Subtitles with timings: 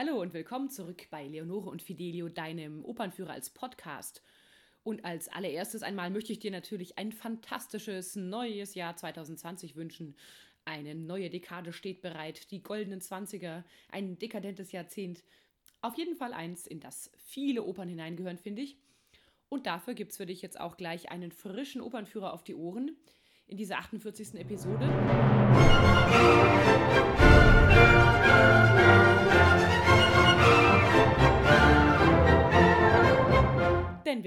[0.00, 4.22] Hallo und willkommen zurück bei Leonore und Fidelio, deinem Opernführer als Podcast.
[4.84, 10.14] Und als allererstes einmal möchte ich dir natürlich ein fantastisches neues Jahr 2020 wünschen.
[10.64, 15.24] Eine neue Dekade steht bereit, die goldenen Zwanziger, ein dekadentes Jahrzehnt.
[15.80, 18.76] Auf jeden Fall eins, in das viele Opern hineingehören, finde ich.
[19.48, 22.96] Und dafür gibt es für dich jetzt auch gleich einen frischen Opernführer auf die Ohren
[23.48, 24.34] in dieser 48.
[24.34, 24.88] Episode.
[28.78, 29.17] Denn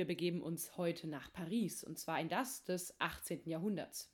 [0.02, 3.42] wir begeben uns heute nach Paris, und zwar in das des 18.
[3.46, 4.12] Jahrhunderts.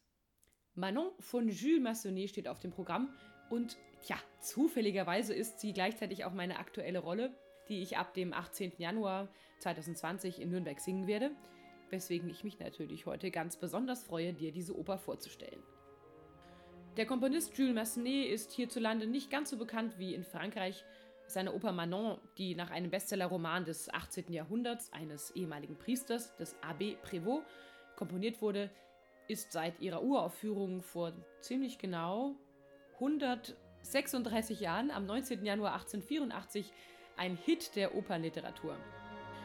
[0.76, 3.10] Manon von Jules Massenet steht auf dem Programm
[3.50, 7.34] und, tja, zufälligerweise ist sie gleichzeitig auch meine aktuelle Rolle,
[7.70, 8.74] die ich ab dem 18.
[8.78, 11.32] Januar 2020 in Nürnberg singen werde
[11.90, 15.64] weswegen ich mich natürlich heute ganz besonders freue, dir diese Oper vorzustellen.
[16.98, 20.84] Der Komponist Jules Massenet ist hierzulande nicht ganz so bekannt wie in Frankreich.
[21.28, 24.32] Seine Oper Manon, die nach einem Bestsellerroman des 18.
[24.32, 27.44] Jahrhunderts eines ehemaligen Priesters, des Abbé Prévost,
[27.98, 28.70] komponiert wurde,
[29.28, 31.12] ist seit ihrer Uraufführung vor
[31.42, 32.36] ziemlich genau
[32.96, 35.44] 136 Jahren, am 19.
[35.44, 36.72] Januar 1884,
[37.18, 38.78] ein Hit der Opernliteratur.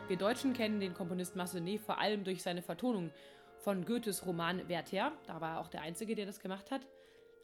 [0.07, 3.11] Wir Deutschen kennen den Komponist Massenet vor allem durch seine Vertonung
[3.59, 5.13] von Goethes Roman Werther.
[5.27, 6.87] Da war er auch der Einzige, der das gemacht hat.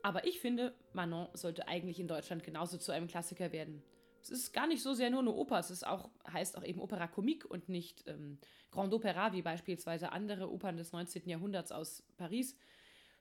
[0.03, 3.83] Aber ich finde, Manon sollte eigentlich in Deutschland genauso zu einem Klassiker werden.
[4.31, 6.81] Es ist gar nicht so sehr nur eine Oper, es ist auch, heißt auch eben
[6.81, 8.39] Opera Comique und nicht ähm,
[8.71, 11.29] Grand Opera, wie beispielsweise andere Opern des 19.
[11.29, 12.57] Jahrhunderts aus Paris,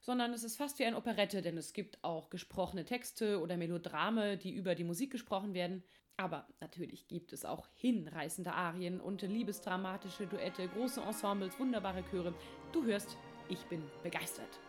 [0.00, 4.36] sondern es ist fast wie eine Operette, denn es gibt auch gesprochene Texte oder Melodrame,
[4.36, 5.82] die über die Musik gesprochen werden.
[6.16, 12.34] Aber natürlich gibt es auch hinreißende Arien und liebesdramatische Duette, große Ensembles, wunderbare Chöre.
[12.72, 13.16] Du hörst,
[13.48, 14.60] ich bin begeistert.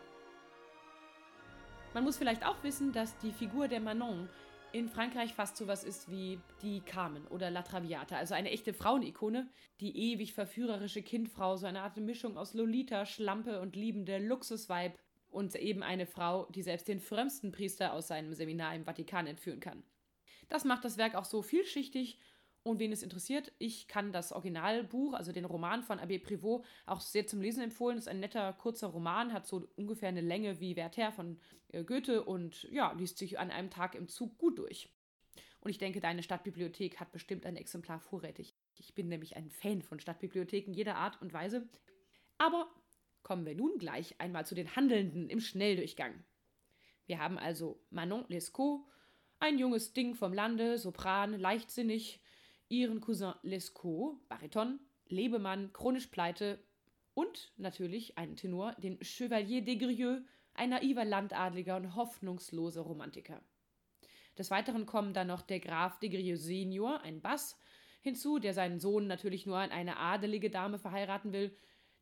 [1.94, 4.30] Man muss vielleicht auch wissen, dass die Figur der Manon
[4.72, 8.73] in Frankreich fast so was ist wie die Carmen oder La Traviata, also eine echte
[8.73, 14.98] Frauenikone, die ewig verführerische Kindfrau, so eine Art Mischung aus Lolita, Schlampe und liebende Luxusweib
[15.32, 19.60] und eben eine Frau, die selbst den frömmsten Priester aus seinem Seminar im Vatikan entführen
[19.60, 19.83] kann.
[20.49, 22.20] Das macht das Werk auch so vielschichtig
[22.64, 26.99] und wen es interessiert, ich kann das Originalbuch, also den Roman von Abbé Prévost, auch
[26.99, 27.95] sehr zum Lesen empfehlen.
[27.95, 31.83] Das ist ein netter, kurzer Roman, hat so ungefähr eine Länge wie Werther von äh,
[31.83, 34.89] Goethe und ja, liest sich an einem Tag im Zug gut durch.
[35.61, 38.55] Und ich denke, deine Stadtbibliothek hat bestimmt ein Exemplar vorrätig.
[38.75, 41.67] Ich bin nämlich ein Fan von Stadtbibliotheken jeder Art und Weise.
[42.37, 42.69] Aber
[43.23, 46.23] kommen wir nun gleich einmal zu den Handelnden im Schnelldurchgang.
[47.05, 48.86] Wir haben also Manon Lescaut,
[49.39, 52.21] ein junges Ding vom Lande, Sopran, leichtsinnig,
[52.69, 56.63] ihren Cousin Lescaut, Bariton, Lebemann, chronisch pleite
[57.13, 60.21] und natürlich einen Tenor, den Chevalier Desgrieux,
[60.53, 63.41] ein naiver Landadliger und hoffnungsloser Romantiker.
[64.37, 67.57] Des Weiteren kommen dann noch der Graf Desgrieux Senior, ein Bass,
[68.02, 71.55] hinzu, der seinen Sohn natürlich nur an eine adelige Dame verheiraten will,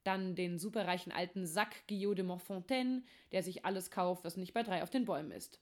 [0.03, 4.63] dann den superreichen alten Sack Guillaume de Montfontaine, der sich alles kauft, was nicht bei
[4.63, 5.59] drei auf den Bäumen ist.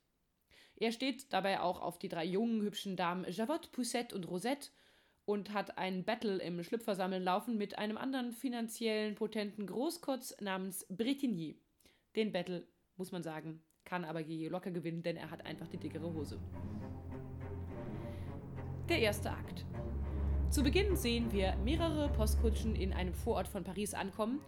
[0.75, 4.69] Er steht dabei auch auf die drei jungen, hübschen Damen Javotte, Poussette und Rosette
[5.25, 11.59] und hat ein Battle im Schlüpfersammeln laufen mit einem anderen finanziellen, potenten Großkotz namens Bretigny.
[12.15, 15.77] Den Battle, muss man sagen, kann aber Guillaume locker gewinnen, denn er hat einfach die
[15.77, 16.39] dickere Hose.
[18.89, 19.65] Der erste Akt.
[20.49, 24.41] Zu Beginn sehen wir mehrere Postkutschen in einem Vorort von Paris ankommen.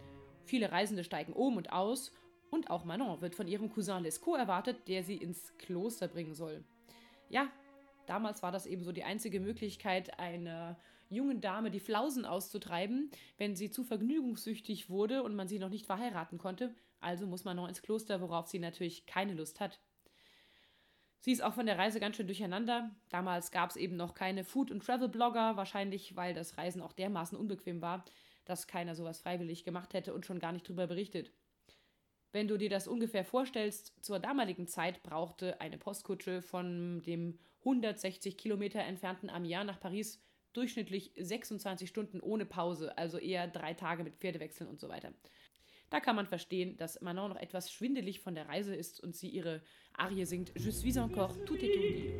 [0.44, 2.12] Viele Reisende steigen um und aus
[2.50, 6.64] und auch Manon wird von ihrem Cousin Lescaut erwartet, der sie ins Kloster bringen soll.
[7.28, 7.48] Ja,
[8.08, 10.78] damals war das eben so die einzige Möglichkeit, einer
[11.10, 15.86] jungen Dame die Flausen auszutreiben, wenn sie zu vergnügungssüchtig wurde und man sie noch nicht
[15.86, 16.74] verheiraten konnte.
[17.00, 19.80] Also muss Manon ins Kloster, worauf sie natürlich keine Lust hat.
[21.20, 22.90] Sie ist auch von der Reise ganz schön durcheinander.
[23.08, 27.36] Damals gab es eben noch keine Food- und Travel-Blogger, wahrscheinlich weil das Reisen auch dermaßen
[27.36, 28.04] unbequem war,
[28.44, 31.32] dass keiner sowas freiwillig gemacht hätte und schon gar nicht drüber berichtet.
[32.32, 38.36] Wenn du dir das ungefähr vorstellst, zur damaligen Zeit brauchte eine Postkutsche von dem 160
[38.36, 44.16] Kilometer entfernten Amiens nach Paris durchschnittlich 26 Stunden ohne Pause, also eher drei Tage mit
[44.16, 45.12] Pferdewechseln und so weiter.
[45.90, 49.28] Da kann man verstehen, dass Manon noch etwas schwindelig von der Reise ist und sie
[49.28, 49.62] ihre
[49.94, 52.12] Arie singt Je suis encore tout étourdi.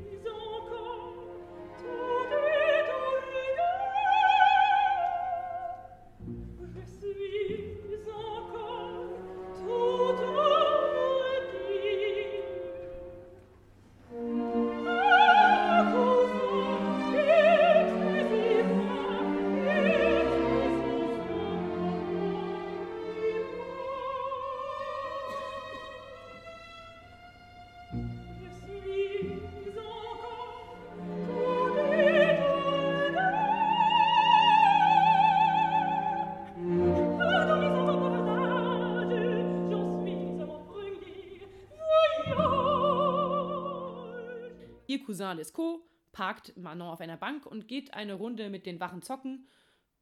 [45.19, 45.83] Cousin Lescaut
[46.13, 49.49] parkt Manon auf einer Bank und geht eine Runde mit den Wachen zocken,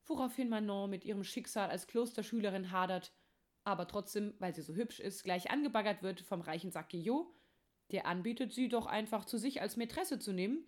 [0.05, 3.13] woraufhin Manon mit ihrem Schicksal als Klosterschülerin hadert,
[3.65, 7.33] aber trotzdem, weil sie so hübsch ist, gleich angebaggert wird vom reichen Sack Guillot,
[7.93, 10.67] der anbietet, sie doch einfach zu sich als Mätresse zu nehmen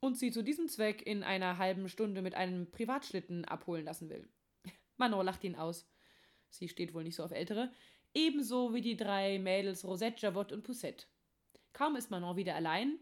[0.00, 4.28] und sie zu diesem Zweck in einer halben Stunde mit einem Privatschlitten abholen lassen will.
[4.96, 5.88] Manon lacht ihn aus.
[6.48, 7.70] Sie steht wohl nicht so auf Ältere.
[8.12, 11.06] Ebenso wie die drei Mädels Rosette, Javotte und Poussette.
[11.72, 12.98] Kaum ist Manon wieder allein,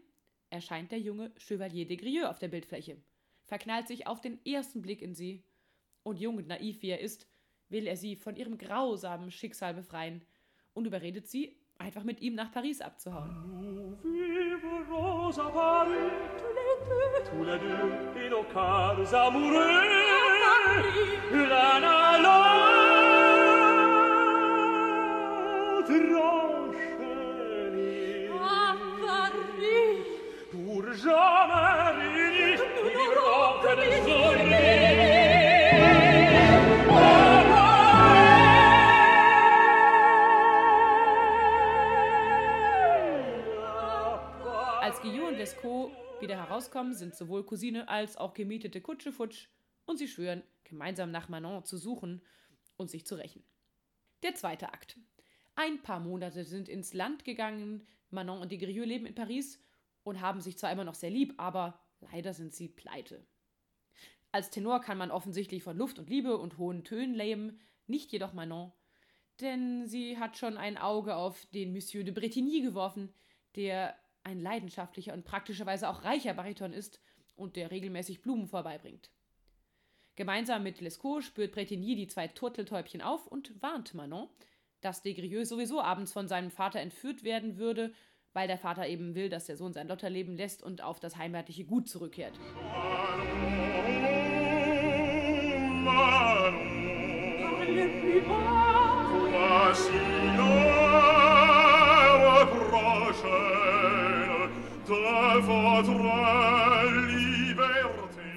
[0.53, 2.97] erscheint der junge Chevalier de Grieux auf der Bildfläche,
[3.43, 5.43] verknallt sich auf den ersten Blick in sie.
[6.03, 7.27] Und jung und naiv wie er ist,
[7.69, 10.21] will er sie von ihrem grausamen Schicksal befreien
[10.73, 13.97] und überredet sie, einfach mit ihm nach Paris abzuhauen.
[30.93, 31.01] Als
[45.01, 49.47] Guillaume und Lescaut wieder herauskommen, sind sowohl Cousine als auch gemietete Kutsche futsch
[49.87, 52.21] und sie schwören, gemeinsam nach Manon zu suchen
[52.77, 53.43] und sich zu rächen.
[54.21, 54.99] Der zweite Akt.
[55.55, 59.59] Ein paar Monate sind ins Land gegangen, Manon und die Grieux leben in Paris
[60.03, 63.25] und haben sich zwar immer noch sehr lieb, aber leider sind sie pleite.
[64.31, 68.33] Als Tenor kann man offensichtlich von Luft und Liebe und hohen Tönen leben, nicht jedoch
[68.33, 68.71] Manon,
[69.41, 73.13] denn sie hat schon ein Auge auf den Monsieur de Bretigny geworfen,
[73.55, 76.99] der ein leidenschaftlicher und praktischerweise auch reicher Bariton ist
[77.35, 79.11] und der regelmäßig Blumen vorbeibringt.
[80.15, 84.29] Gemeinsam mit Lescaut spürt Bretigny die zwei Turteltäubchen auf und warnt Manon,
[84.81, 87.93] dass Desgrieux sowieso abends von seinem Vater entführt werden würde,
[88.33, 91.65] weil der Vater eben will, dass der Sohn sein Lotterleben lässt und auf das heimatliche
[91.65, 92.37] Gut zurückkehrt.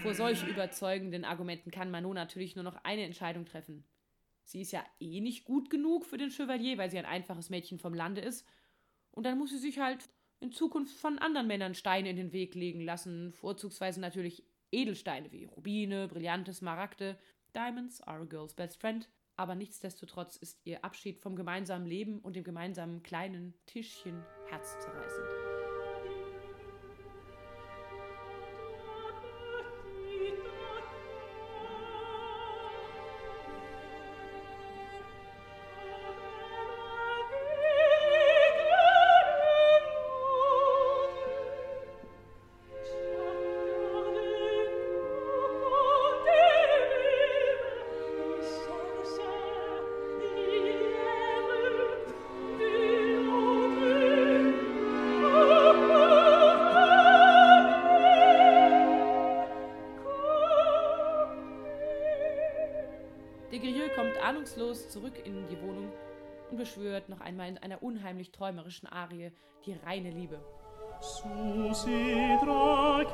[0.03, 3.85] Vor solch überzeugenden Argumenten kann Manon natürlich nur noch eine Entscheidung treffen.
[4.45, 7.79] Sie ist ja eh nicht gut genug für den Chevalier, weil sie ein einfaches Mädchen
[7.79, 8.47] vom Lande ist.
[9.17, 10.09] Und dann muss sie sich halt
[10.41, 15.47] in Zukunft von anderen Männern Steine in den Weg legen lassen, vorzugsweise natürlich Edelsteine wie
[15.47, 17.19] Rubine, Brillante, Smaragde.
[17.55, 19.09] Diamonds are a girl's best friend.
[19.37, 25.46] Aber nichtsdestotrotz ist ihr Abschied vom gemeinsamen Leben und dem gemeinsamen kleinen Tischchen herzzerreißend.
[64.97, 65.93] Zurück in die Wohnung
[66.51, 69.31] und beschwört noch einmal in einer unheimlich träumerischen Arie
[69.67, 70.41] die reine Liebe.
[71.01, 73.05] Suscit bevor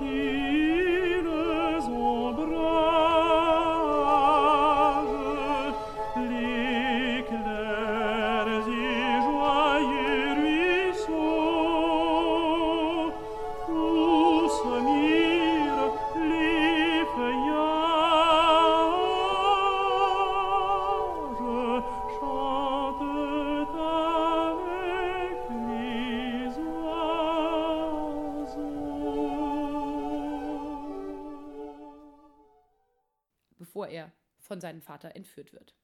[34.53, 35.75] von seinem Vater entführt wird.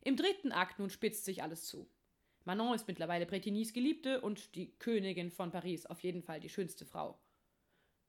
[0.00, 1.90] Im dritten Akt nun spitzt sich alles zu.
[2.46, 6.86] Manon ist mittlerweile Bretignys Geliebte und die Königin von Paris, auf jeden Fall die schönste
[6.86, 7.20] Frau.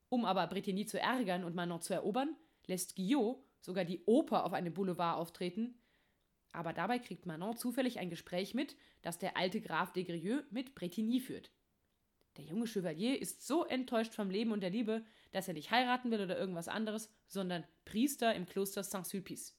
[0.08, 4.54] Um aber Bretigny zu ärgern und Manon zu erobern, lässt Guillaume sogar die Oper auf
[4.54, 5.78] einem Boulevard auftreten.
[6.54, 10.76] Aber dabei kriegt Manon zufällig ein Gespräch mit, das der alte Graf de Grieux mit
[10.76, 11.52] Bretigny führt.
[12.38, 16.12] Der junge Chevalier ist so enttäuscht vom Leben und der Liebe, dass er nicht heiraten
[16.12, 19.54] will oder irgendwas anderes, sondern Priester im Kloster Saint-Sulpice.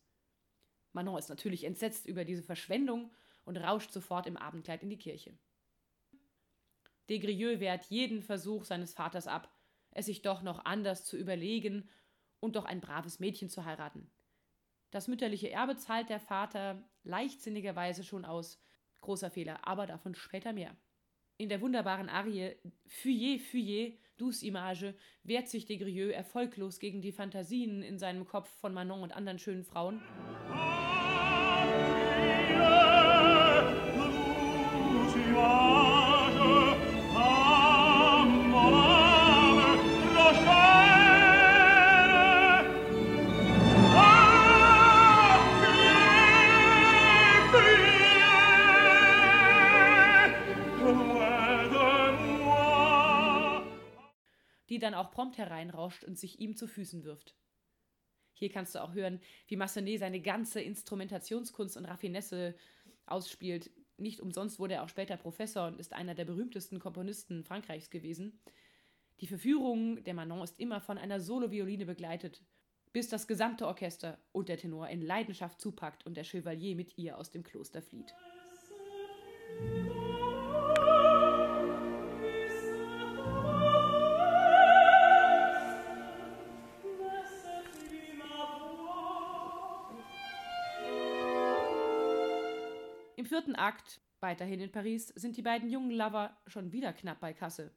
[0.93, 3.13] Manon ist natürlich entsetzt über diese Verschwendung
[3.45, 5.39] und rauscht sofort im Abendkleid in die Kirche.
[7.09, 9.51] Desgrieux wehrt jeden Versuch seines Vaters ab,
[9.93, 11.89] es sich doch noch anders zu überlegen
[12.41, 14.11] und doch ein braves Mädchen zu heiraten.
[14.91, 18.63] Das mütterliche Erbe zahlt der Vater leichtsinnigerweise schon aus.
[19.01, 20.77] Großer Fehler, aber davon später mehr.
[21.37, 22.57] In der wunderbaren Arie
[22.87, 28.75] Fuyez, Fuyez, douce Image wehrt sich Desgrieux erfolglos gegen die Fantasien in seinem Kopf von
[28.75, 30.03] Manon und anderen schönen Frauen.
[54.79, 57.35] Die dann auch prompt hereinrauscht und sich ihm zu Füßen wirft.
[58.33, 62.55] Hier kannst du auch hören, wie Massenet seine ganze Instrumentationskunst und Raffinesse
[63.05, 63.73] ausspielt.
[63.97, 68.41] Nicht umsonst wurde er auch später Professor und ist einer der berühmtesten Komponisten Frankreichs gewesen.
[69.21, 72.45] Die Verführung der Manon ist immer von einer Solovioline begleitet,
[72.93, 77.19] bis das gesamte Orchester und der Tenor in Leidenschaft zupackt und der Chevalier mit ihr
[77.19, 78.15] aus dem Kloster flieht.
[93.25, 97.73] Vierten Akt, weiterhin in Paris, sind die beiden jungen Lover schon wieder knapp bei Kasse.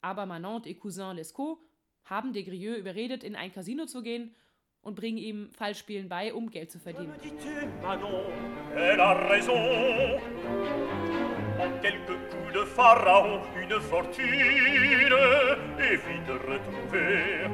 [0.00, 1.58] Aber Manon et Cousin Lescaut
[2.04, 4.34] haben Desgrieux überredet, in ein Casino zu gehen
[4.80, 7.14] und bringen ihm Fallspielen bei, um Geld zu verdienen.
[16.46, 17.48] Retrouvée.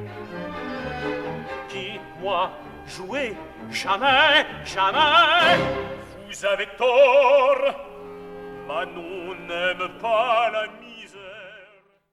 [1.70, 2.50] Dites-moi,
[2.86, 3.34] jouez
[3.70, 5.58] jamais, jamais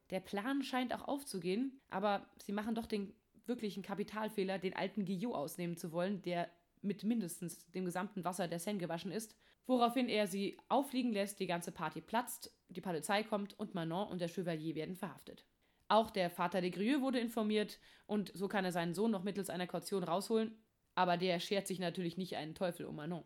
[0.10, 3.14] Der Plan scheint auch aufzugehen, aber sie machen doch den
[3.46, 6.50] wirklichen Kapitalfehler, den alten Guillot ausnehmen zu wollen, der
[6.82, 11.48] mit mindestens dem gesamten Wasser der Seine gewaschen ist, woraufhin er sie auffliegen lässt, die
[11.48, 15.46] ganze Party platzt, die Polizei kommt und Manon und der Chevalier werden verhaftet.
[15.88, 19.50] Auch der Vater de Grieux wurde informiert und so kann er seinen Sohn noch mittels
[19.50, 20.58] einer Kaution rausholen,
[20.96, 23.24] aber der schert sich natürlich nicht einen Teufel um Manon.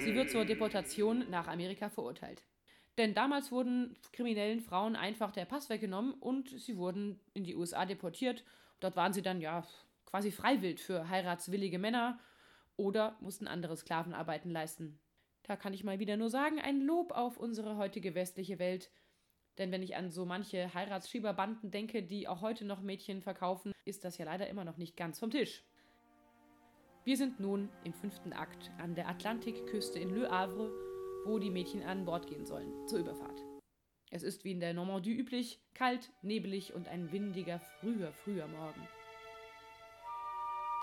[0.00, 2.44] Sie wird zur Deportation nach Amerika verurteilt.
[2.98, 7.84] Denn damals wurden kriminellen Frauen einfach der Pass weggenommen und sie wurden in die USA
[7.86, 8.44] deportiert.
[8.80, 9.66] Dort waren sie dann ja
[10.14, 12.20] quasi freiwillig für heiratswillige Männer
[12.76, 15.00] oder mussten andere Sklavenarbeiten leisten.
[15.42, 18.92] Da kann ich mal wieder nur sagen, ein Lob auf unsere heutige westliche Welt.
[19.58, 24.04] Denn wenn ich an so manche Heiratsschieberbanden denke, die auch heute noch Mädchen verkaufen, ist
[24.04, 25.64] das ja leider immer noch nicht ganz vom Tisch.
[27.02, 30.70] Wir sind nun im fünften Akt an der Atlantikküste in Le Havre,
[31.24, 33.44] wo die Mädchen an Bord gehen sollen, zur Überfahrt.
[34.12, 38.86] Es ist wie in der Normandie üblich, kalt, nebelig und ein windiger, früher, früher Morgen.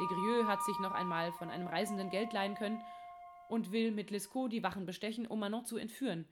[0.01, 2.81] Desgrieux hat sich noch einmal von einem Reisenden Geld leihen können
[3.49, 6.27] und will mit Lescaut die Wachen bestechen, um Manon zu entführen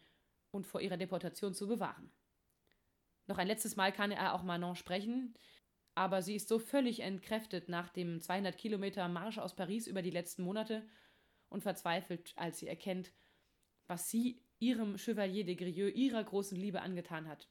[0.50, 2.12] und vor ihrer Deportation zu bewahren.
[3.28, 5.36] Noch ein letztes Mal kann er auch Manon sprechen,
[5.94, 10.10] aber sie ist so völlig entkräftet nach dem 200 Kilometer Marsch aus Paris über die
[10.10, 10.88] letzten Monate
[11.50, 13.14] und verzweifelt, als sie erkennt,
[13.86, 17.48] was sie ihrem Chevalier de Grieux, ihrer großen Liebe angetan hat.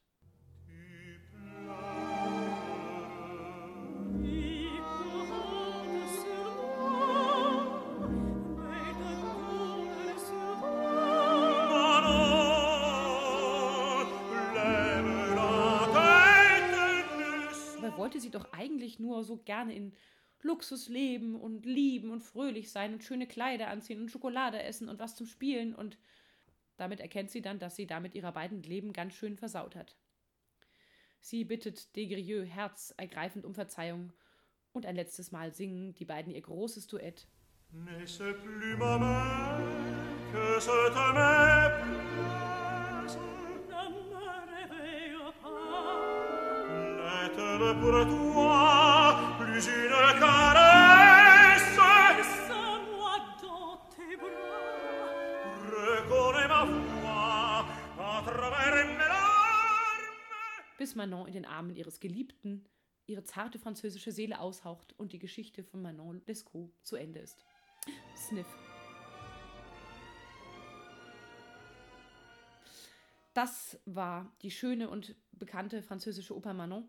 [19.19, 19.93] Nur so gerne in
[20.41, 24.99] Luxus leben und lieben und fröhlich sein und schöne Kleider anziehen und Schokolade essen und
[24.99, 25.97] was zum Spielen und
[26.77, 29.97] damit erkennt sie dann, dass sie damit ihrer beiden Leben ganz schön versaut hat.
[31.19, 34.13] Sie bittet Desgrieux herzergreifend um Verzeihung
[34.71, 37.27] und ein letztes Mal singen die beiden ihr großes Duett.
[37.73, 39.59] N'est-ce plus ma main
[40.31, 40.95] que cette
[47.81, 48.98] pour toi plus une caresse Laisse-moi dans tes bras
[60.77, 62.65] Bis Manon in den Armen ihres Geliebten
[63.05, 67.45] ihre zarte französische Seele aushaucht und die Geschichte von Manon Lescaut zu Ende ist.
[68.15, 68.47] Sniff.
[73.33, 76.87] Das war die schöne und bekannte französische Oper Manon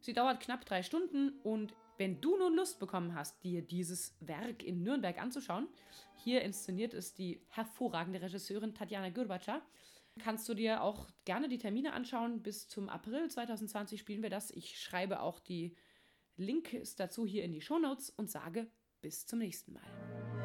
[0.00, 4.62] Sie dauert knapp drei Stunden und Wenn du nun Lust bekommen hast, dir dieses Werk
[4.62, 5.68] in Nürnberg anzuschauen,
[6.16, 9.60] hier inszeniert es die hervorragende Regisseurin Tatjana Gürbatscha,
[10.18, 12.42] kannst du dir auch gerne die Termine anschauen.
[12.42, 14.50] Bis zum April 2020 spielen wir das.
[14.50, 15.76] Ich schreibe auch die
[16.38, 18.70] Links dazu hier in die Shownotes und sage
[19.02, 20.39] bis zum nächsten Mal.